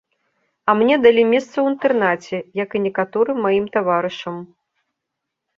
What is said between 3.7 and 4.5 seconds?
таварышам.